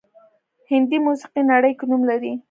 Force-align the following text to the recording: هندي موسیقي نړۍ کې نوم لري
هندي 0.71 0.97
موسیقي 1.05 1.41
نړۍ 1.51 1.73
کې 1.79 1.85
نوم 1.89 2.01
لري 2.09 2.31